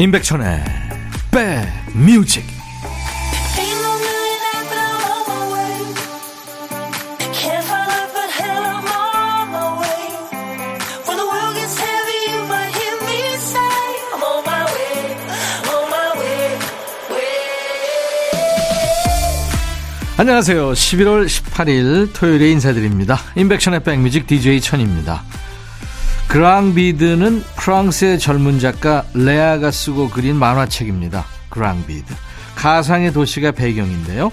임백천의 0.00 0.64
백뮤직 1.30 2.42
안녕하세요. 20.16 20.72
11월 20.72 21.26
18일 21.26 22.14
토요일에 22.14 22.50
인사드립니다. 22.52 23.18
임백천의 23.36 23.82
백뮤직 23.84 24.26
DJ 24.26 24.62
천입니다. 24.62 25.22
그랑비드는 26.30 27.42
프랑스의 27.56 28.20
젊은 28.20 28.60
작가 28.60 29.04
레아가 29.14 29.72
쓰고 29.72 30.10
그린 30.10 30.36
만화책입니다. 30.36 31.24
그랑비드. 31.48 32.14
가상의 32.54 33.12
도시가 33.12 33.50
배경인데요. 33.50 34.30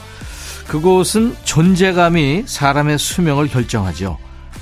그곳은 0.67 1.35
존재감이 1.43 2.43
사람의 2.45 2.99
수명을 2.99 3.47
결정하죠. 3.47 4.19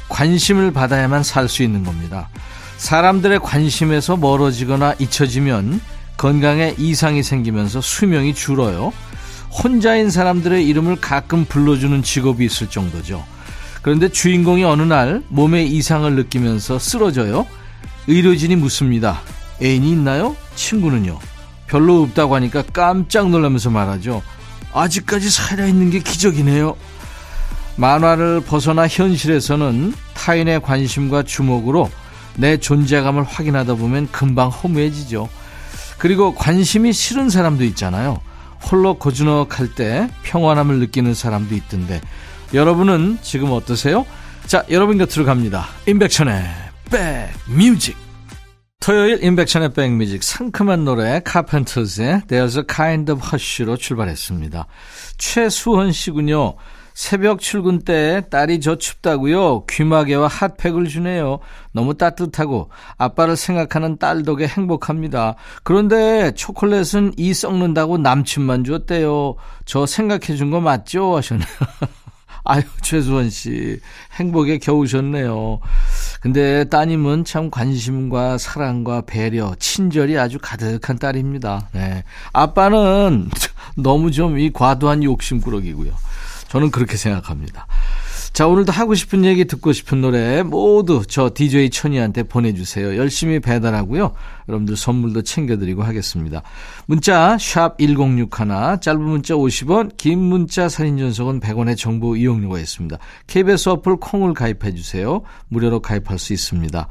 관심을 0.07 0.71
받아야만 0.71 1.23
살 1.23 1.49
수 1.49 1.62
있는 1.62 1.84
겁니다. 1.84 2.29
사람들의 2.77 3.40
관심에서 3.40 4.15
멀어지거나 4.15 4.95
잊혀지면 4.99 5.82
건강에 6.15 6.73
이상이 6.77 7.21
생기면서 7.21 7.82
수명이 7.82 8.34
줄어요. 8.34 8.93
혼자인 9.51 10.10
사람들의 10.10 10.65
이름을 10.65 11.01
가끔 11.01 11.43
불러주는 11.43 12.01
직업이 12.01 12.45
있을 12.45 12.70
정도죠. 12.70 13.26
그런데 13.86 14.10
주인공이 14.10 14.64
어느 14.64 14.82
날 14.82 15.22
몸에 15.28 15.64
이상을 15.64 16.12
느끼면서 16.16 16.80
쓰러져요. 16.80 17.46
의료진이 18.08 18.55
묻습니다. 18.55 19.22
애인이 19.62 19.91
있나요? 19.91 20.36
친구는요? 20.55 21.20
별로 21.68 22.02
없다고 22.02 22.34
하니까 22.34 22.63
깜짝 22.74 23.30
놀라면서 23.30 23.70
말하죠. 23.70 24.24
아직까지 24.74 25.30
살아있는 25.30 25.91
게 25.91 26.00
기적이네요. 26.00 26.76
만화를 27.76 28.41
벗어나 28.41 28.88
현실에서는 28.88 29.94
타인의 30.16 30.63
관심과 30.63 31.22
주목으로 31.22 31.91
내 32.38 32.58
존재감을 32.58 33.22
확인하다 33.22 33.76
보면 33.76 34.10
금방 34.12 34.50
허무해지죠. 34.50 35.30
그리고 36.00 36.34
관심이 36.34 36.91
싫은 36.91 37.30
사람도 37.30 37.63
있잖아요. 37.66 38.20
홀로 38.63 38.96
고즈넉할 38.96 39.76
때 39.76 40.10
평안함을 40.24 40.80
느끼는 40.80 41.13
사람도 41.13 41.54
있던데 41.54 42.02
여러분은 42.55 43.17
지금 43.21 43.51
어떠세요? 43.51 44.05
자, 44.48 44.63
여러분 44.71 44.98
곁으로 44.98 45.25
갑니다. 45.25 45.65
임백천의 45.87 46.41
백뮤직. 46.89 47.98
토요일 48.79 49.21
임백천의 49.23 49.73
백뮤직 49.73 50.23
상큼한 50.23 50.85
노래 50.85 51.20
카펜터즈의 51.26 52.21
There's 52.27 52.57
a 52.57 52.63
Kind 52.73 53.11
of 53.11 53.21
Hush로 53.26 53.76
출발했습니다. 53.77 54.67
최수헌 55.17 55.91
씨군요. 55.91 56.55
새벽 56.93 57.41
출근 57.41 57.79
때 57.79 58.21
딸이 58.31 58.61
저 58.61 58.77
춥다고요. 58.77 59.65
귀마개와 59.65 60.29
핫팩을 60.29 60.85
주네요. 60.87 61.39
너무 61.73 61.95
따뜻하고 61.98 62.70
아빠를 62.98 63.35
생각하는 63.35 63.98
딸 63.98 64.23
덕에 64.23 64.47
행복합니다. 64.47 65.35
그런데 65.63 66.31
초콜릿은 66.35 67.16
이 67.17 67.33
썩는다고 67.33 67.97
남친만 67.97 68.63
줬대요. 68.63 69.35
저 69.65 69.85
생각해 69.85 70.38
준 70.38 70.51
거 70.51 70.61
맞죠? 70.61 71.17
하셨네요. 71.17 71.47
아유, 72.45 72.61
최수원 72.81 73.29
씨. 73.29 73.79
행복에 74.19 74.59
겨우셨네요. 74.59 75.59
근데 76.22 76.63
따님은 76.66 77.25
참 77.25 77.50
관심과 77.50 78.38
사랑과 78.38 79.01
배려, 79.01 79.56
친절이 79.59 80.17
아주 80.17 80.38
가득한 80.41 80.97
딸입니다. 81.00 81.69
네. 81.73 82.03
아빠는 82.33 83.29
너무 83.78 84.11
좀 84.11 84.38
이 84.38 84.51
과도한 84.53 85.03
욕심꾸러기고요. 85.03 85.91
저는 86.47 86.72
그렇게 86.72 86.97
생각합니다. 86.97 87.67
자, 88.35 88.47
오늘도 88.47 88.73
하고 88.73 88.96
싶은 88.96 89.23
얘기 89.23 89.46
듣고 89.46 89.72
싶은 89.72 90.01
노래 90.01 90.44
모두 90.44 91.03
저 91.07 91.31
DJ 91.34 91.69
천이한테 91.69 92.23
보내주세요. 92.23 92.97
열심히 92.97 93.40
배달하고요. 93.40 94.12
여러분들 94.50 94.75
선물도 94.75 95.22
챙겨드리고 95.22 95.84
하겠습니다. 95.84 96.41
문자 96.85 97.38
1061, 97.38 98.28
짧은 98.81 99.01
문자 99.01 99.35
50원, 99.35 99.95
긴 99.95 100.19
문자 100.19 100.68
사진 100.68 100.97
전송은 100.97 101.40
100원의 101.40 101.78
정보 101.78 102.18
이용료가 102.18 102.59
있습니다. 102.59 102.97
KBS 103.28 103.69
어플 103.69 103.95
콩을 104.01 104.34
가입해 104.34 104.74
주세요. 104.75 105.22
무료로 105.47 105.79
가입할 105.79 106.19
수 106.19 106.34
있습니다. 106.34 106.90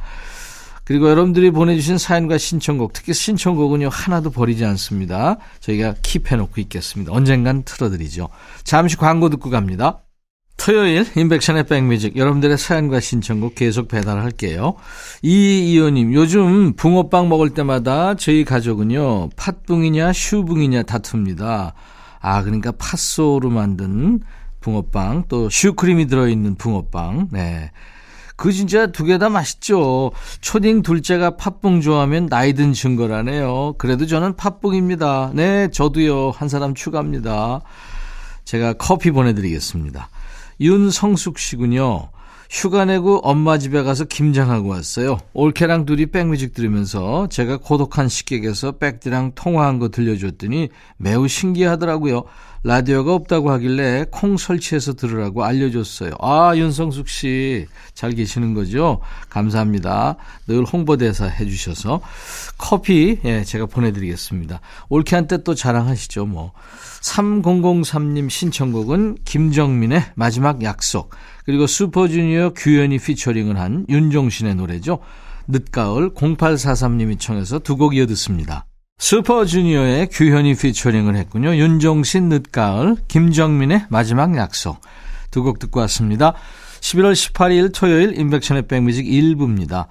그리고 0.85 1.11
여러분들이 1.11 1.51
보내주신 1.51 1.99
사연과 1.99 2.39
신청곡, 2.39 2.95
특히 2.95 3.13
신청곡은요, 3.13 3.91
하나도 3.93 4.31
버리지 4.31 4.65
않습니다. 4.65 5.37
저희가 5.61 5.93
킵해놓고 5.93 6.57
있겠습니다. 6.57 7.13
언젠간 7.13 7.65
틀어드리죠. 7.65 8.31
잠시 8.65 8.97
광고 8.97 9.29
듣고 9.29 9.51
갑니다. 9.51 10.01
토요일 10.65 11.05
인백션의 11.15 11.65
백뮤직 11.65 12.17
여러분들의 12.17 12.57
사연과 12.57 12.99
신청곡 12.99 13.55
계속 13.55 13.87
배달할게요. 13.87 14.77
이이호님 15.21 16.15
요즘 16.15 16.73
붕어빵 16.73 17.29
먹을 17.29 17.51
때마다 17.51 18.15
저희 18.15 18.47
가족은요 18.47 19.29
팥붕이냐 19.37 20.15
슈붕이냐 20.15 20.85
다툽니다. 20.85 21.75
아 22.19 22.43
그러니까 22.43 22.73
팥소로 22.79 23.51
만든 23.51 24.21
붕어빵 24.63 25.25
또 25.29 25.51
슈크림이 25.51 26.07
들어있는 26.07 26.55
붕어빵 26.55 27.29
네. 27.33 27.71
그 28.37 28.51
진짜 28.51 28.87
두 28.87 29.05
개 29.05 29.19
다 29.19 29.29
맛있죠. 29.29 30.13
초딩 30.41 30.81
둘째가 30.81 31.37
팥붕 31.37 31.83
좋아하면 31.83 32.31
나이 32.31 32.55
든 32.55 32.73
증거라네요. 32.73 33.75
그래도 33.77 34.07
저는 34.07 34.35
팥붕입니다. 34.37 35.33
네, 35.35 35.69
저도요. 35.69 36.31
한 36.31 36.49
사람 36.49 36.73
추가합니다. 36.75 37.61
제가 38.47 38.73
커피 38.73 39.11
보내드리겠습니다. 39.11 40.09
윤성숙 40.61 41.39
씨군요. 41.39 42.11
휴가 42.51 42.85
내고 42.85 43.19
엄마 43.25 43.59
집에 43.59 43.83
가서 43.83 44.05
김장하고 44.05 44.69
왔어요. 44.69 45.19
올케랑 45.33 45.87
둘이 45.87 46.07
백뮤직 46.07 46.55
들으면서 46.55 47.27
제가 47.29 47.57
고독한 47.57 48.09
식객에서 48.09 48.73
백디랑 48.73 49.33
통화한 49.35 49.79
거 49.79 49.89
들려줬더니 49.89 50.69
매우 50.97 51.27
신기하더라고요. 51.27 52.25
라디오가 52.67 53.13
없다고 53.13 53.51
하길래 53.51 54.07
콩 54.11 54.39
설치해서 54.39 54.95
들으라고 54.95 55.45
알려줬어요. 55.45 56.13
아, 56.19 56.57
윤성숙 56.57 57.09
씨. 57.09 57.67
잘 57.93 58.13
계시는 58.13 58.55
거죠? 58.55 59.01
감사합니다. 59.29 60.17
늘 60.49 60.65
홍보대사 60.65 61.27
해주셔서. 61.27 62.01
커피, 62.57 63.19
예, 63.27 63.45
제가 63.45 63.67
보내드리겠습니다. 63.67 64.61
올케한테 64.89 65.43
또 65.45 65.55
자랑하시죠, 65.55 66.25
뭐. 66.25 66.53
3003님 67.03 68.31
신청곡은 68.31 69.19
김정민의 69.27 70.03
마지막 70.15 70.63
약속. 70.63 71.11
그리고 71.45 71.67
슈퍼주니어 71.67 72.55
규현이 72.55 72.99
피처링을 72.99 73.59
한 73.59 73.85
윤종신의 73.91 74.55
노래죠. 74.55 75.01
늦가을 75.49 76.15
0843님이 76.15 77.21
청해서 77.21 77.59
두 77.59 77.77
곡 77.77 77.95
이어 77.95 78.07
듣습니다. 78.07 78.65
슈퍼주니어의 78.99 80.09
규현이 80.09 80.55
피처링을 80.55 81.17
했군요. 81.17 81.55
윤종신 81.55 82.29
늦가을, 82.29 82.97
김정민의 83.09 83.87
마지막 83.89 84.37
약속. 84.37 84.81
두 85.31 85.43
곡 85.43 85.59
듣고 85.59 85.81
왔습니다. 85.81 86.35
11월 86.81 87.13
18일 87.13 87.75
토요일 87.75 88.19
인백션의 88.19 88.69
백뮤직 88.69 89.05
1부입니다. 89.07 89.87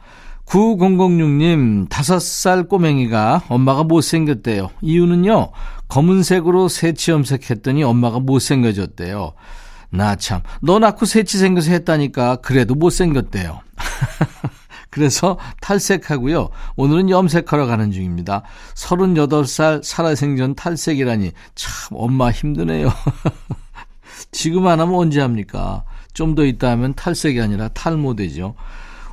9006님, 0.46 1.90
5살 1.90 2.70
꼬맹이가 2.70 3.44
엄마가 3.50 3.84
못생겼대요. 3.84 4.70
이유는요, 4.82 5.52
검은색으로 5.90 6.70
새치 6.70 7.12
염색했더니 7.12 7.84
엄마가 7.84 8.20
못생겨졌대요. 8.20 9.34
나 9.90 10.16
참, 10.16 10.42
너 10.62 10.80
낳고 10.80 11.06
새치 11.06 11.38
생겨서 11.38 11.72
했다니까, 11.72 12.38
그래도 12.38 12.74
못생겼대요. 12.76 13.60
그래서 14.94 15.40
탈색하고요. 15.60 16.50
오늘은 16.76 17.10
염색하러 17.10 17.66
가는 17.66 17.92
중입니다. 17.92 18.44
38살 18.76 19.84
살아생전 19.84 20.54
탈색이라니 20.54 21.32
참 21.56 21.98
엄마 21.98 22.30
힘드네요. 22.30 22.92
지금 24.32 24.68
안 24.68 24.80
하면 24.80 24.94
언제 24.96 25.20
합니까? 25.20 25.84
좀 26.14 26.36
더 26.36 26.46
있다 26.46 26.70
하면 26.72 26.94
탈색이 26.94 27.42
아니라 27.42 27.70
탈모되죠. 27.70 28.54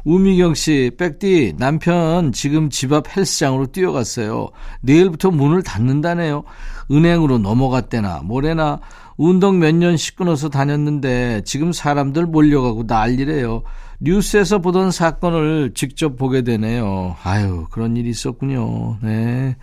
우미경 0.05 0.55
씨, 0.55 0.91
백디, 0.99 1.55
남편 1.59 2.33
지금 2.33 2.69
집 2.69 2.93
앞 2.93 3.17
헬스장으로 3.17 3.67
뛰어갔어요. 3.67 4.51
내일부터 4.83 5.31
문을 5.31 5.63
닫는다네요. 5.63 6.45
은행으로 6.91 7.39
넘어갔대나, 7.39 8.21
뭐래나, 8.25 8.81
운동 9.17 9.59
몇 9.59 9.75
년씩 9.75 10.17
끊어서 10.17 10.49
다녔는데 10.51 11.43
지금 11.45 11.73
사람들 11.73 12.27
몰려가고 12.27 12.85
난리래요. 12.87 13.63
뉴스에서 14.01 14.59
보던 14.59 14.91
사건을 14.91 15.73
직접 15.75 16.17
보게 16.17 16.43
되네요. 16.43 17.17
아유, 17.23 17.67
그런 17.71 17.97
일이 17.97 18.11
있었군요. 18.11 18.99
네. 19.03 19.57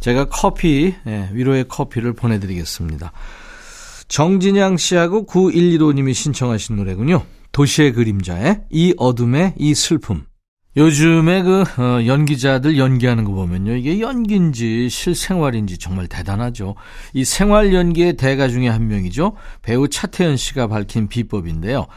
제가 0.00 0.26
커피, 0.26 0.94
네, 1.04 1.28
위로의 1.32 1.66
커피를 1.68 2.12
보내드리겠습니다. 2.12 3.12
정진양 4.08 4.76
씨하고 4.76 5.26
9115님이 5.26 6.14
신청하신 6.14 6.76
노래군요. 6.76 7.24
도시의 7.52 7.92
그림자의 7.92 8.62
이 8.70 8.94
어둠의 8.96 9.54
이 9.56 9.74
슬픔. 9.74 10.27
요즘에 10.78 11.42
그 11.42 11.64
어, 11.76 12.06
연기자들 12.06 12.78
연기하는 12.78 13.24
거 13.24 13.32
보면요. 13.32 13.74
이게 13.74 13.98
연기인지 13.98 14.88
실생활인지 14.88 15.76
정말 15.78 16.06
대단하죠. 16.06 16.76
이 17.14 17.24
생활 17.24 17.74
연기의 17.74 18.16
대가 18.16 18.46
중에 18.46 18.68
한 18.68 18.86
명이죠. 18.86 19.32
배우 19.60 19.88
차태현 19.88 20.36
씨가 20.36 20.68
밝힌 20.68 21.08
비법인데요. 21.08 21.88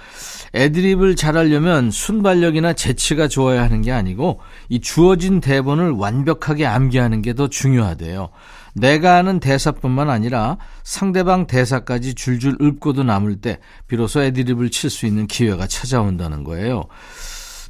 애드립을 0.56 1.16
잘하려면 1.16 1.92
순발력이나 1.92 2.74
재치가 2.74 3.28
좋아야 3.28 3.62
하는 3.62 3.84
게 3.84 3.92
아니고 3.92 4.40
이 4.68 4.82
주어진 4.82 5.42
대본을 5.42 5.92
완벽하게 5.92 6.66
암기하는 6.66 7.22
게 7.22 7.32
더 7.34 7.48
중요하대요. 7.48 8.30
내가 8.74 9.16
하는 9.16 9.40
대사뿐만 9.40 10.10
아니라 10.10 10.58
상대방 10.84 11.46
대사까지 11.46 12.16
줄줄 12.16 12.58
읊고도 12.60 13.04
남을 13.04 13.42
때 13.42 13.60
비로소 13.88 14.24
애드립을 14.24 14.72
칠 14.72 14.90
수 14.90 15.06
있는 15.06 15.28
기회가 15.28 15.68
찾아온다는 15.68 16.44
거예요. 16.44 16.86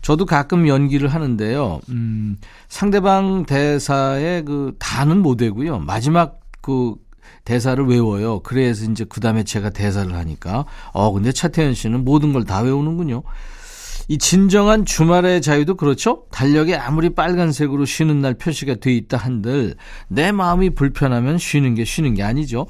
저도 0.01 0.25
가끔 0.25 0.67
연기를 0.67 1.09
하는데요. 1.09 1.81
음, 1.89 2.37
상대방 2.69 3.45
대사의 3.45 4.45
그 4.45 4.75
다는 4.79 5.21
못 5.21 5.41
외고요. 5.41 5.79
마지막 5.79 6.39
그 6.61 6.95
대사를 7.45 7.83
외워요. 7.85 8.39
그래서 8.41 8.85
이제 8.89 9.05
그 9.07 9.19
다음에 9.19 9.43
제가 9.43 9.69
대사를 9.71 10.13
하니까. 10.13 10.65
어, 10.93 11.11
근데 11.11 11.31
차태현 11.31 11.73
씨는 11.73 12.03
모든 12.03 12.33
걸 12.33 12.45
다 12.45 12.61
외우는군요. 12.61 13.23
이 14.07 14.17
진정한 14.17 14.83
주말의 14.83 15.41
자유도 15.41 15.75
그렇죠? 15.75 16.25
달력에 16.31 16.75
아무리 16.75 17.11
빨간색으로 17.11 17.85
쉬는 17.85 18.19
날 18.19 18.33
표시가 18.33 18.75
돼 18.75 18.91
있다 18.93 19.15
한들 19.15 19.75
내 20.07 20.31
마음이 20.31 20.71
불편하면 20.71 21.37
쉬는 21.37 21.75
게 21.75 21.85
쉬는 21.85 22.15
게 22.15 22.23
아니죠. 22.23 22.65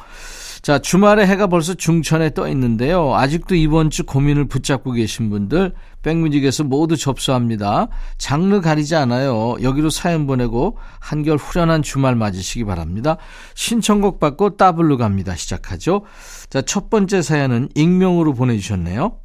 자, 0.61 0.77
주말에 0.77 1.25
해가 1.25 1.47
벌써 1.47 1.73
중천에 1.73 2.35
떠 2.35 2.47
있는데요. 2.49 3.15
아직도 3.15 3.55
이번 3.55 3.89
주 3.89 4.05
고민을 4.05 4.45
붙잡고 4.45 4.91
계신 4.91 5.31
분들 5.31 5.73
백뮤직에서 6.03 6.63
모두 6.63 6.95
접수합니다. 6.97 7.87
장르 8.19 8.61
가리지 8.61 8.95
않아요. 8.95 9.55
여기로 9.61 9.89
사연 9.89 10.27
보내고 10.27 10.77
한결 10.99 11.37
후련한 11.37 11.81
주말 11.81 12.15
맞으시기 12.15 12.63
바랍니다. 12.65 13.17
신청곡 13.55 14.19
받고 14.19 14.57
따블로 14.57 14.97
갑니다. 14.97 15.35
시작하죠. 15.35 16.03
자, 16.49 16.61
첫 16.61 16.91
번째 16.91 17.23
사연은 17.23 17.69
익명으로 17.73 18.33
보내주셨네요. 18.33 19.17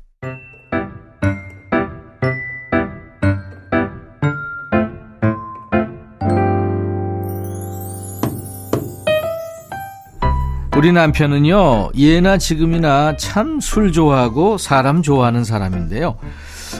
우리 10.86 10.92
남편은요, 10.92 11.90
예나 11.96 12.38
지금이나 12.38 13.16
참 13.16 13.58
술 13.60 13.90
좋아하고 13.90 14.56
사람 14.56 15.02
좋아하는 15.02 15.42
사람인데요. 15.42 16.16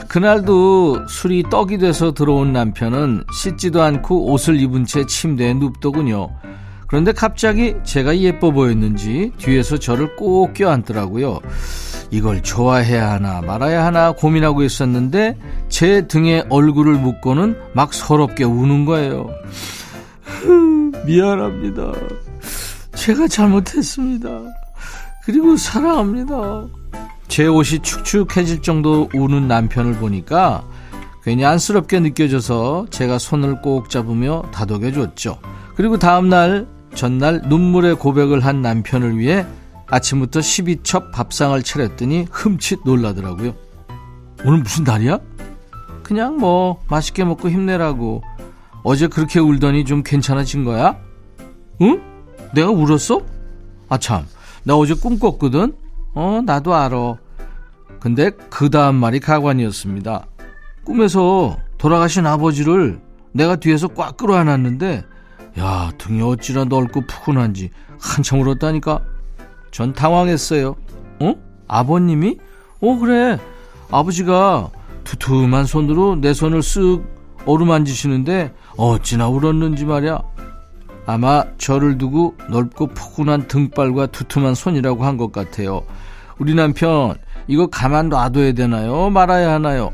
그날도 0.07 1.09
술이 1.09 1.43
떡이 1.49 1.77
돼서 1.79 2.13
들어온 2.13 2.53
남편은 2.53 3.25
씻지도 3.33 3.81
않고 3.81 4.31
옷을 4.31 4.61
입은 4.61 4.85
채 4.85 5.05
침대에 5.05 5.55
눕더군요. 5.55 6.29
그런데 6.87 7.11
갑자기 7.11 7.75
제가 7.83 8.17
예뻐 8.19 8.51
보였는지 8.51 9.33
뒤에서 9.39 9.77
저를 9.77 10.15
꼭 10.15 10.53
껴안더라고요. 10.53 11.41
이걸 12.09 12.41
좋아해야 12.41 13.11
하나 13.11 13.41
말아야 13.41 13.85
하나 13.85 14.13
고민하고 14.13 14.63
있었는데 14.63 15.37
제 15.67 16.07
등에 16.07 16.45
얼굴을 16.47 16.93
묻고는 16.93 17.57
막 17.73 17.93
서럽게 17.93 18.45
우는 18.45 18.85
거예요. 18.85 19.29
미안합니다. 21.05 21.91
제가 22.97 23.27
잘못했습니다. 23.27 24.29
그리고 25.23 25.55
사랑합니다. 25.55 26.67
제 27.27 27.45
옷이 27.45 27.79
축축해질 27.79 28.61
정도 28.61 29.07
우는 29.13 29.47
남편을 29.47 29.93
보니까 29.95 30.63
괜히 31.23 31.45
안쓰럽게 31.45 31.99
느껴져서 31.99 32.87
제가 32.89 33.19
손을 33.19 33.61
꼭 33.61 33.89
잡으며 33.89 34.43
다독여줬죠. 34.51 35.39
그리고 35.75 35.97
다음날 35.97 36.67
전날 36.95 37.41
눈물의 37.47 37.95
고백을 37.95 38.39
한 38.39 38.61
남편을 38.61 39.17
위해 39.17 39.45
아침부터 39.87 40.39
12첩 40.39 41.11
밥상을 41.11 41.61
차렸더니 41.63 42.27
흠칫 42.31 42.79
놀라더라고요. 42.83 43.53
오늘 44.43 44.59
무슨 44.59 44.83
날이야? 44.83 45.19
그냥 46.03 46.37
뭐 46.37 46.81
맛있게 46.89 47.23
먹고 47.25 47.49
힘내라고. 47.49 48.23
어제 48.83 49.07
그렇게 49.07 49.39
울더니 49.39 49.85
좀 49.85 50.03
괜찮아진 50.03 50.63
거야? 50.63 50.97
응? 51.81 52.16
내가 52.53 52.69
울었어? 52.71 53.21
아, 53.89 53.97
참. 53.97 54.25
나 54.63 54.75
어제 54.75 54.93
꿈 54.93 55.19
꿨거든? 55.19 55.73
어, 56.13 56.41
나도 56.45 56.73
알아. 56.73 57.15
근데 57.99 58.31
그 58.49 58.69
다음 58.69 58.95
말이 58.95 59.19
가관이었습니다. 59.19 60.25
꿈에서 60.83 61.57
돌아가신 61.77 62.25
아버지를 62.25 62.99
내가 63.31 63.55
뒤에서 63.55 63.87
꽉 63.89 64.17
끌어안았는데, 64.17 65.05
야, 65.59 65.91
등이 65.97 66.21
어찌나 66.21 66.65
넓고 66.65 67.01
푸근한지 67.01 67.71
한참 67.99 68.41
울었다니까. 68.41 69.01
전 69.71 69.93
당황했어요. 69.93 70.75
어? 71.19 71.35
아버님이? 71.67 72.37
어, 72.81 72.97
그래. 72.97 73.39
아버지가 73.91 74.69
두툼한 75.03 75.65
손으로 75.65 76.15
내 76.15 76.33
손을 76.33 76.59
쓱 76.59 77.03
어루만지시는데 77.45 78.53
어찌나 78.75 79.29
울었는지 79.29 79.85
말이야. 79.85 80.21
아마 81.07 81.43
저를 81.57 81.97
두고 81.97 82.35
넓고 82.49 82.87
푸근한 82.87 83.47
등발과 83.47 84.07
두툼한 84.07 84.53
손이라고 84.55 85.05
한 85.05 85.17
것 85.17 85.31
같아요. 85.31 85.81
우리 86.37 86.53
남편 86.53 87.15
이거 87.47 87.65
가만 87.67 88.09
놔둬야 88.09 88.51
되나요? 88.51 89.09
말아야 89.09 89.53
하나요? 89.53 89.91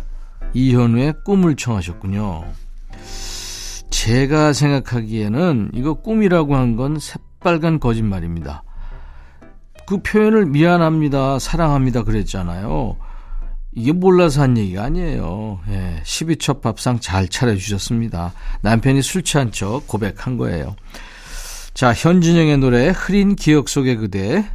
이현우의 0.54 1.14
꿈을 1.24 1.56
청하셨군요. 1.56 2.44
제가 3.90 4.54
생각하기에는 4.54 5.70
이거 5.74 5.94
꿈이라고 5.94 6.56
한 6.56 6.76
건 6.76 6.98
새빨간 7.00 7.80
거짓말입니다. 7.80 8.64
그 9.86 10.02
표현을 10.02 10.48
미안합니다, 10.48 11.38
사랑합니다 11.40 12.04
그랬잖아요. 12.04 12.98
이게 13.76 13.92
몰라서 13.92 14.42
한 14.42 14.58
얘기가 14.58 14.84
아니에요. 14.84 15.60
예, 15.70 16.02
12첩 16.04 16.62
밥상 16.62 17.00
잘 17.00 17.28
차려주셨습니다. 17.28 18.34
남편이 18.62 19.02
술 19.02 19.24
취한 19.24 19.52
척 19.52 19.88
고백한 19.88 20.38
거예요. 20.38 20.76
자, 21.74 21.94
현진영의 21.94 22.58
노래 22.60 22.90
흐린 22.90 23.36
기억 23.36 23.68
속의 23.70 23.98
그대 23.98 24.46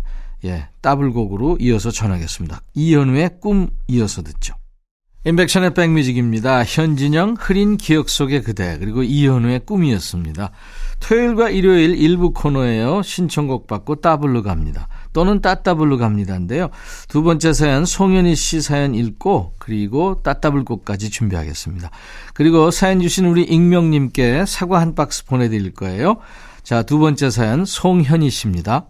예, 0.44 0.68
더블곡으로 0.82 1.58
이어서 1.60 1.90
전하겠습니다. 1.90 2.62
이현우의 2.74 3.40
꿈 3.40 3.70
이어서 3.88 4.22
듣죠. 4.22 4.54
인백션의 5.24 5.74
백뮤직입니다. 5.74 6.64
현진영 6.64 7.34
흐린 7.38 7.76
기억 7.76 8.08
속의 8.08 8.42
그대 8.42 8.78
그리고 8.78 9.02
이현우의 9.02 9.60
꿈이었습니다. 9.66 10.52
토요일과 11.00 11.50
일요일 11.50 11.96
일부 11.96 12.32
코너에요. 12.32 13.02
신청곡 13.02 13.66
받고 13.66 13.96
따블로 13.96 14.42
갑니다. 14.42 14.88
또는 15.12 15.40
따따블로 15.40 15.98
갑니다인데요. 15.98 16.68
두 17.08 17.22
번째 17.22 17.52
사연 17.52 17.84
송현희 17.84 18.34
씨 18.36 18.60
사연 18.60 18.94
읽고 18.94 19.54
그리고 19.58 20.22
따따블 20.22 20.64
곡까지 20.64 21.10
준비하겠습니다. 21.10 21.90
그리고 22.34 22.70
사연 22.70 23.00
주신 23.00 23.26
우리 23.26 23.42
익명님께 23.42 24.44
사과 24.46 24.80
한 24.80 24.94
박스 24.94 25.24
보내드릴 25.24 25.74
거예요. 25.74 26.16
자, 26.62 26.82
두 26.82 26.98
번째 26.98 27.30
사연 27.30 27.64
송현희 27.64 28.30
씨입니다. 28.30 28.86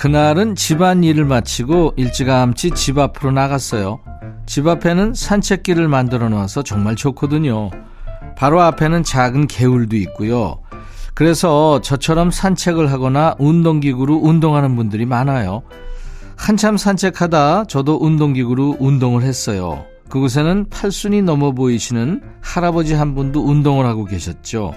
그날은 0.00 0.54
집안 0.54 1.04
일을 1.04 1.26
마치고 1.26 1.92
일찌감치 1.96 2.70
집 2.70 2.96
앞으로 2.96 3.32
나갔어요. 3.32 4.00
집 4.46 4.66
앞에는 4.66 5.14
산책길을 5.14 5.88
만들어 5.88 6.28
놔서 6.28 6.62
정말 6.62 6.96
좋거든요. 6.96 7.70
바로 8.36 8.60
앞에는 8.62 9.02
작은 9.02 9.46
개울도 9.46 9.96
있고요. 9.96 10.60
그래서 11.14 11.80
저처럼 11.82 12.30
산책을 12.30 12.90
하거나 12.90 13.34
운동기구로 13.38 14.16
운동하는 14.16 14.76
분들이 14.76 15.04
많아요. 15.06 15.62
한참 16.36 16.76
산책하다 16.76 17.64
저도 17.64 17.98
운동기구로 18.00 18.78
운동을 18.80 19.22
했어요. 19.22 19.84
그곳에는 20.08 20.70
팔순이 20.70 21.22
넘어 21.22 21.52
보이시는 21.52 22.22
할아버지 22.40 22.94
한 22.94 23.14
분도 23.14 23.44
운동을 23.44 23.86
하고 23.86 24.04
계셨죠. 24.06 24.72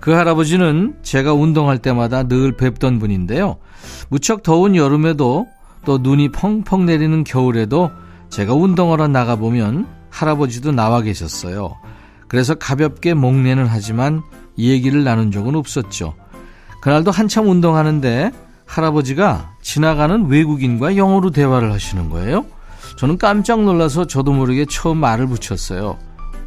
그 0.00 0.12
할아버지는 0.12 0.96
제가 1.02 1.32
운동할 1.32 1.78
때마다 1.78 2.22
늘 2.22 2.56
뵙던 2.56 2.98
분인데요. 2.98 3.56
무척 4.08 4.42
더운 4.42 4.74
여름에도 4.74 5.46
또 5.84 5.98
눈이 5.98 6.30
펑펑 6.30 6.86
내리는 6.86 7.24
겨울에도 7.24 7.90
제가 8.32 8.54
운동하러 8.54 9.08
나가보면 9.08 9.86
할아버지도 10.08 10.72
나와 10.72 11.02
계셨어요. 11.02 11.76
그래서 12.28 12.54
가볍게 12.54 13.12
목례는 13.12 13.66
하지만 13.66 14.22
얘기를 14.58 15.04
나눈 15.04 15.30
적은 15.30 15.54
없었죠. 15.54 16.14
그날도 16.80 17.10
한참 17.10 17.48
운동하는데 17.48 18.32
할아버지가 18.64 19.56
지나가는 19.60 20.28
외국인과 20.28 20.96
영어로 20.96 21.30
대화를 21.30 21.72
하시는 21.72 22.08
거예요. 22.08 22.46
저는 22.96 23.18
깜짝 23.18 23.62
놀라서 23.64 24.06
저도 24.06 24.32
모르게 24.32 24.64
처음 24.64 24.96
말을 24.96 25.26
붙였어요. 25.26 25.98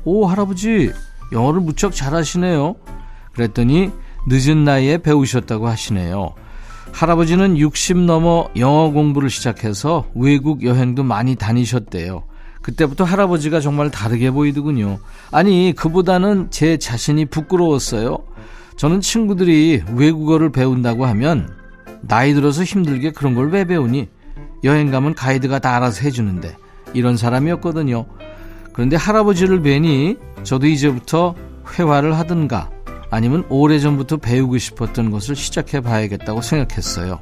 오, 0.05 0.25
할아버지, 0.25 0.91
영어를 1.31 1.61
무척 1.61 1.93
잘하시네요. 1.93 2.75
그랬더니 3.33 3.91
늦은 4.27 4.63
나이에 4.63 4.97
배우셨다고 4.97 5.67
하시네요. 5.67 6.33
할아버지는 6.95 7.57
60 7.57 7.97
넘어 8.05 8.47
영어 8.55 8.89
공부를 8.89 9.29
시작해서 9.29 10.05
외국 10.15 10.63
여행도 10.63 11.03
많이 11.03 11.35
다니셨대요. 11.35 12.23
그때부터 12.61 13.03
할아버지가 13.03 13.59
정말 13.59 13.91
다르게 13.91 14.31
보이더군요. 14.31 14.99
아니, 15.29 15.73
그보다는 15.75 16.47
제 16.51 16.77
자신이 16.77 17.25
부끄러웠어요. 17.25 18.17
저는 18.77 19.01
친구들이 19.01 19.83
외국어를 19.93 20.53
배운다고 20.53 21.05
하면 21.05 21.49
나이 21.99 22.33
들어서 22.33 22.63
힘들게 22.63 23.11
그런 23.11 23.35
걸 23.35 23.49
왜 23.49 23.65
배우니? 23.65 24.07
여행 24.63 24.89
가면 24.89 25.15
가이드가 25.15 25.59
다 25.59 25.75
알아서 25.75 26.01
해주는데 26.03 26.55
이런 26.93 27.17
사람이었거든요. 27.17 28.05
그런데 28.71 28.95
할아버지를 28.95 29.61
뵈니 29.61 30.15
저도 30.43 30.67
이제부터 30.67 31.35
회화를 31.77 32.17
하든가 32.17 32.69
아니면 33.15 33.45
오래전부터 33.47 34.17
배우고 34.17 34.57
싶었던 34.57 35.09
것을 35.09 35.37
시작해 35.37 35.79
봐야겠다고 35.79 36.41
생각했어요. 36.41 37.21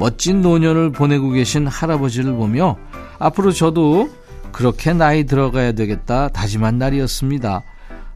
멋진 0.00 0.42
노년을 0.42 0.90
보내고 0.90 1.30
계신 1.30 1.68
할아버지를 1.68 2.34
보며 2.34 2.76
앞으로 3.20 3.52
저도 3.52 4.10
그렇게 4.50 4.92
나이 4.92 5.24
들어가야 5.24 5.72
되겠다 5.72 6.26
다짐한 6.26 6.76
날이었습니다. 6.78 7.62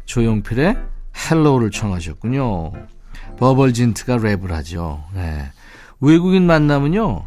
조용필의 0.05 0.77
Hello를 1.31 1.71
청하셨군요. 1.71 2.73
버벌진트가 3.39 4.17
랩을 4.17 4.49
하죠. 4.49 5.05
네. 5.15 5.45
외국인 6.01 6.45
만나면요. 6.45 7.25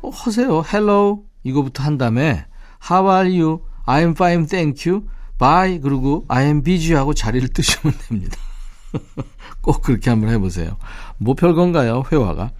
어, 0.00 0.10
하세요. 0.10 0.62
Hello 0.72 1.24
이거부터 1.44 1.82
한 1.82 1.98
다음에 1.98 2.46
How 2.90 3.10
are 3.10 3.40
you? 3.42 3.60
I'm 3.86 4.12
fine, 4.12 4.46
thank 4.46 4.90
you. 4.90 5.06
Bye. 5.38 5.80
그리고 5.80 6.24
I 6.28 6.46
am 6.46 6.62
busy 6.62 6.98
하고 6.98 7.12
자리를 7.12 7.46
뜨시면 7.52 7.94
됩니다. 8.08 8.38
꼭 9.60 9.82
그렇게 9.82 10.10
한번 10.10 10.30
해보세요. 10.30 10.76
뭐 11.18 11.34
별건가요? 11.34 12.04
회화가. 12.10 12.50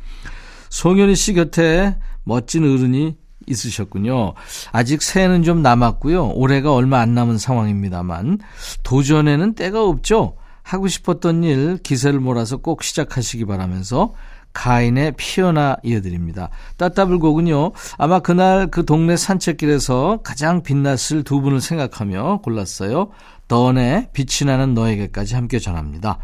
송현희 0.70 1.14
씨 1.14 1.32
곁에 1.34 1.96
멋진 2.24 2.64
어른이 2.64 3.16
있으셨군요. 3.46 4.34
아직 4.72 5.02
새해는 5.02 5.42
좀 5.42 5.62
남았고요. 5.62 6.32
올해가 6.34 6.74
얼마 6.74 7.00
안 7.00 7.14
남은 7.14 7.38
상황입니다만 7.38 8.38
도전에는 8.82 9.54
때가 9.54 9.84
없죠. 9.84 10.36
하고 10.62 10.86
싶었던 10.86 11.44
일 11.44 11.78
기세를 11.78 12.20
몰아서 12.20 12.58
꼭 12.58 12.82
시작하시기 12.82 13.46
바라면서 13.46 14.12
가인의 14.52 15.12
피어나 15.16 15.76
이어드립니다. 15.82 16.50
따따블곡은요. 16.76 17.72
아마 17.96 18.18
그날 18.18 18.66
그 18.70 18.84
동네 18.84 19.16
산책길에서 19.16 20.20
가장 20.22 20.62
빛났을 20.62 21.22
두 21.22 21.40
분을 21.40 21.60
생각하며 21.60 22.40
골랐어요. 22.42 23.10
던의 23.48 24.10
빛이 24.12 24.46
나는 24.46 24.74
너에게까지 24.74 25.34
함께 25.34 25.58
전합니다. 25.58 26.18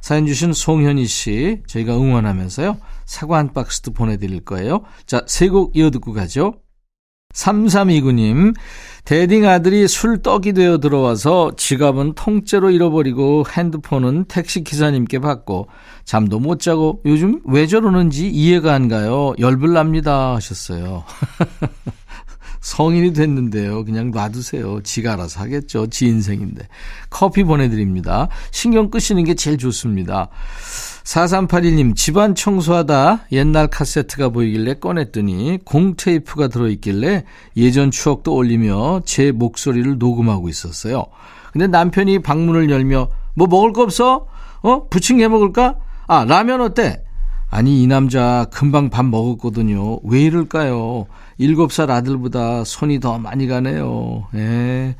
사연 0.00 0.26
주신 0.26 0.52
송현희 0.52 1.06
씨 1.06 1.62
저희가 1.66 1.96
응원하면서요. 1.96 2.78
사과 3.06 3.38
한 3.38 3.52
박스도 3.52 3.92
보내드릴 3.92 4.44
거예요. 4.44 4.82
자, 5.06 5.22
세 5.26 5.48
곡 5.48 5.76
이어 5.76 5.90
듣고 5.90 6.12
가죠. 6.12 6.54
3329님, 7.34 8.54
대딩 9.04 9.46
아들이 9.46 9.86
술 9.88 10.22
떡이 10.22 10.54
되어 10.54 10.78
들어와서 10.78 11.52
지갑은 11.56 12.14
통째로 12.14 12.70
잃어버리고 12.70 13.44
핸드폰은 13.50 14.24
택시 14.26 14.64
기사님께 14.64 15.18
받고 15.18 15.68
잠도 16.04 16.38
못 16.38 16.60
자고 16.60 17.02
요즘 17.04 17.40
왜 17.44 17.66
저러는지 17.66 18.28
이해가 18.30 18.72
안 18.72 18.88
가요. 18.88 19.34
열불 19.38 19.74
납니다. 19.74 20.34
하셨어요. 20.36 21.04
성인이 22.60 23.12
됐는데요. 23.12 23.84
그냥 23.84 24.10
놔두세요. 24.10 24.82
지가 24.82 25.14
알아서 25.14 25.40
하겠죠. 25.40 25.86
지 25.88 26.06
인생인데. 26.06 26.66
커피 27.10 27.44
보내드립니다. 27.44 28.28
신경 28.50 28.90
끄시는 28.90 29.24
게 29.24 29.34
제일 29.34 29.58
좋습니다. 29.58 30.28
4381님, 31.04 31.94
집안 31.94 32.34
청소하다 32.34 33.26
옛날 33.30 33.68
카세트가 33.68 34.30
보이길래 34.30 34.74
꺼냈더니 34.74 35.58
공테이프가 35.64 36.48
들어있길래 36.48 37.24
예전 37.56 37.92
추억도 37.92 38.34
올리며 38.34 39.02
제 39.04 39.30
목소리를 39.30 39.98
녹음하고 39.98 40.48
있었어요. 40.48 41.06
근데 41.52 41.68
남편이 41.68 42.18
방문을 42.20 42.70
열며 42.70 43.08
뭐 43.34 43.46
먹을 43.46 43.72
거 43.72 43.82
없어? 43.82 44.26
어? 44.62 44.88
부침개 44.88 45.28
먹을까? 45.28 45.76
아, 46.08 46.24
라면 46.24 46.60
어때? 46.60 47.02
아니, 47.48 47.82
이 47.82 47.86
남자 47.86 48.46
금방 48.52 48.90
밥 48.90 49.04
먹었거든요. 49.04 50.00
왜 50.02 50.22
이럴까요? 50.22 51.06
일곱 51.38 51.72
살 51.72 51.90
아들보다 51.90 52.64
손이 52.64 53.00
더 53.00 53.18
많이 53.18 53.46
가네요. 53.46 54.26
예. 54.34 54.96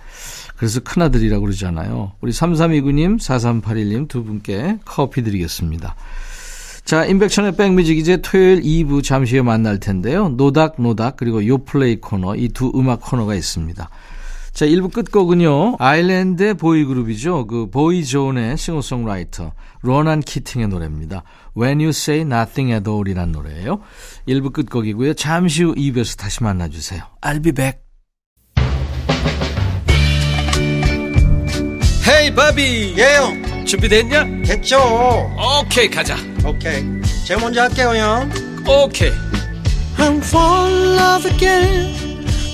그래서 0.56 0.80
큰아들이라고 0.80 1.44
그러잖아요. 1.44 2.12
우리 2.20 2.32
3329님, 2.32 3.18
4381님 3.18 4.08
두 4.08 4.24
분께 4.24 4.78
커피 4.84 5.22
드리겠습니다. 5.22 5.94
자, 6.84 7.04
인백션의 7.04 7.56
백뮤직 7.56 7.98
이제 7.98 8.18
토요일 8.18 8.62
2부 8.62 9.02
잠시 9.02 9.34
후에 9.34 9.42
만날 9.42 9.80
텐데요. 9.80 10.28
노닥, 10.28 10.80
노닥, 10.80 11.16
그리고 11.16 11.44
요플레이 11.44 12.00
코너, 12.00 12.36
이 12.36 12.48
두 12.48 12.70
음악 12.76 13.00
코너가 13.00 13.34
있습니다. 13.34 13.90
자, 14.56 14.64
1부 14.64 14.90
끝곡은요. 14.90 15.76
아일랜드 15.78 16.54
보이그룹이죠. 16.54 17.46
그 17.46 17.68
보이존의 17.68 18.56
싱어송라이터 18.56 19.52
로난 19.82 20.20
키팅의 20.20 20.68
노래입니다. 20.68 21.24
When 21.54 21.80
You 21.80 21.90
Say 21.90 22.22
Nothing 22.22 22.72
at 22.72 22.88
All 22.88 23.06
이란 23.06 23.32
노래예요. 23.32 23.80
1부 24.26 24.54
끝곡이고요. 24.54 25.12
잠시 25.12 25.62
후 25.62 25.74
2부에서 25.74 26.16
다시 26.16 26.42
만나주세요. 26.42 27.02
I'll 27.20 27.44
be 27.44 27.52
back. 27.52 27.80
Hey 32.08 32.34
바비 32.34 32.94
예영 32.96 33.66
준비됐냐? 33.66 34.24
됐죠 34.46 34.78
오케이 35.60 35.90
가자 35.90 36.16
오케이 36.46 36.82
제가 37.26 37.40
먼저 37.40 37.62
할게요 37.62 37.94
형 37.94 38.30
오케이 38.66 39.10
I'm 39.98 40.18
fall 40.18 40.72
in 40.72 40.98
love 40.98 41.30
again 41.30 42.05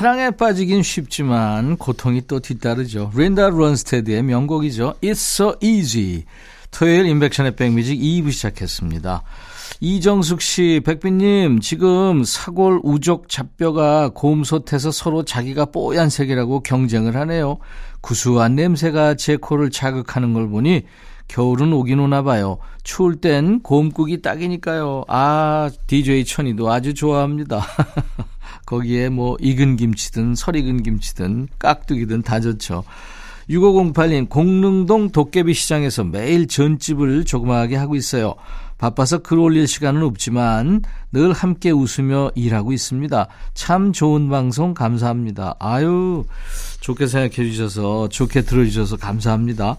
사랑에 0.00 0.30
빠지긴 0.30 0.82
쉽지만 0.82 1.76
고통이 1.76 2.22
또 2.26 2.40
뒤따르죠. 2.40 3.12
린다 3.14 3.50
론스테드의 3.50 4.22
명곡이죠. 4.22 4.94
It's 5.02 5.10
so 5.10 5.54
easy. 5.60 6.24
토요일 6.70 7.04
인백션의 7.04 7.54
백뮤직 7.54 8.00
2부 8.00 8.32
시작했습니다. 8.32 9.22
이정숙 9.80 10.40
씨, 10.40 10.80
백빈님, 10.86 11.60
지금 11.60 12.24
사골 12.24 12.80
우족 12.82 13.28
잡뼈가 13.28 14.08
곰솥에서 14.14 14.90
서로 14.90 15.22
자기가 15.22 15.66
뽀얀 15.66 16.08
색이라고 16.08 16.60
경쟁을 16.60 17.14
하네요. 17.16 17.58
구수한 18.00 18.54
냄새가 18.54 19.16
제 19.16 19.36
코를 19.36 19.68
자극하는 19.68 20.32
걸 20.32 20.48
보니 20.48 20.84
겨울은 21.28 21.74
오긴 21.74 22.00
오나 22.00 22.22
봐요. 22.22 22.56
추울 22.84 23.16
땐 23.16 23.60
곰국이 23.60 24.22
딱이니까요. 24.22 25.04
아, 25.08 25.68
DJ 25.86 26.24
천이도 26.24 26.72
아주 26.72 26.94
좋아합니다. 26.94 27.60
거기에 28.70 29.08
뭐 29.08 29.36
익은 29.40 29.76
김치든 29.76 30.36
설익은 30.36 30.84
김치든 30.84 31.48
깍두기든 31.58 32.22
다 32.22 32.38
좋죠. 32.38 32.84
6508님, 33.48 34.28
공릉동 34.28 35.10
도깨비 35.10 35.54
시장에서 35.54 36.04
매일 36.04 36.46
전집을 36.46 37.24
조그마하게 37.24 37.74
하고 37.74 37.96
있어요. 37.96 38.36
바빠서 38.78 39.18
글 39.18 39.40
올릴 39.40 39.66
시간은 39.66 40.04
없지만 40.04 40.82
늘 41.10 41.32
함께 41.32 41.72
웃으며 41.72 42.30
일하고 42.36 42.72
있습니다. 42.72 43.26
참 43.54 43.92
좋은 43.92 44.28
방송 44.28 44.72
감사합니다. 44.72 45.56
아유, 45.58 46.24
좋게 46.78 47.08
생각해 47.08 47.50
주셔서, 47.50 48.08
좋게 48.08 48.42
들어주셔서 48.42 48.98
감사합니다. 48.98 49.78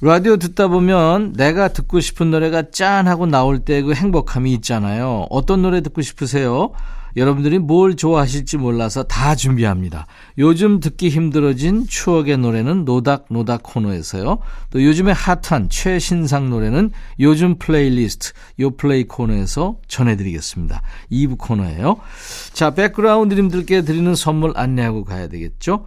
라디오 0.00 0.36
듣다 0.36 0.68
보면 0.68 1.32
내가 1.32 1.68
듣고 1.68 1.98
싶은 1.98 2.30
노래가 2.30 2.70
짠 2.70 3.08
하고 3.08 3.26
나올 3.26 3.58
때 3.58 3.82
그 3.82 3.94
행복함이 3.94 4.52
있잖아요. 4.54 5.26
어떤 5.28 5.62
노래 5.62 5.80
듣고 5.80 6.02
싶으세요? 6.02 6.70
여러분들이 7.16 7.58
뭘 7.58 7.96
좋아하실지 7.96 8.58
몰라서 8.58 9.02
다 9.02 9.34
준비합니다. 9.34 10.06
요즘 10.38 10.80
듣기 10.80 11.08
힘들어진 11.08 11.86
추억의 11.86 12.38
노래는 12.38 12.84
노닥노닥 12.84 13.62
코너에서요. 13.62 14.38
또 14.70 14.84
요즘에 14.84 15.12
핫한 15.12 15.68
최신상 15.70 16.50
노래는 16.50 16.90
요즘 17.20 17.58
플레이리스트 17.58 18.32
요 18.60 18.70
플레이 18.70 19.04
코너에서 19.04 19.76
전해드리겠습니다. 19.88 20.82
2부 21.10 21.38
코너예요. 21.38 21.96
자, 22.52 22.74
백그라운드님들께 22.74 23.82
드리는 23.82 24.14
선물 24.14 24.52
안내하고 24.54 25.04
가야 25.04 25.28
되겠죠. 25.28 25.86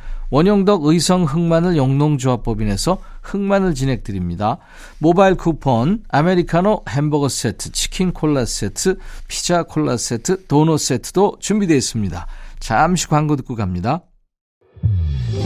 원영덕 0.31 0.85
의성 0.85 1.25
흑마늘 1.25 1.77
영농조합법인에서 1.77 2.97
흑마늘 3.21 3.75
진행드립니다. 3.75 4.57
모바일 4.97 5.35
쿠폰, 5.35 6.01
아메리카노 6.09 6.85
햄버거 6.89 7.29
세트, 7.29 7.73
치킨 7.73 8.13
콜라 8.13 8.45
세트, 8.45 8.97
피자 9.27 9.61
콜라 9.63 9.97
세트, 9.97 10.47
도넛 10.47 10.79
세트도 10.79 11.37
준비되어 11.39 11.77
있습니다. 11.77 12.25
잠시 12.59 13.07
광고 13.07 13.35
듣고 13.35 13.55
갑니다. 13.55 14.01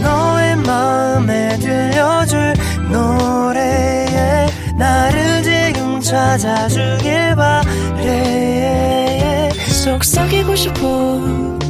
너의 0.01 0.55
마음에 0.57 1.57
들려줄 1.57 2.53
노래에 2.91 4.47
나를 4.77 5.43
지금 5.43 5.99
찾아주길 5.99 7.35
바래 7.35 9.49
속삭이고 9.83 10.55
싶어 10.55 10.79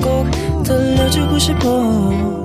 꼭 0.01 0.63
들려주고 0.63 1.39
싶어 1.39 2.44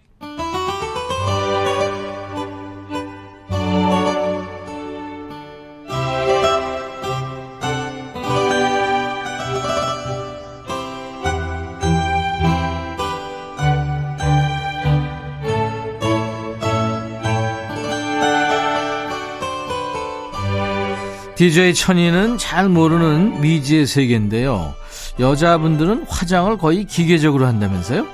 DJ 21.41 21.73
천이는 21.73 22.37
잘 22.37 22.69
모르는 22.69 23.41
미지의 23.41 23.87
세계인데요. 23.87 24.75
여자분들은 25.19 26.05
화장을 26.07 26.55
거의 26.59 26.85
기계적으로 26.85 27.47
한다면서요? 27.47 28.05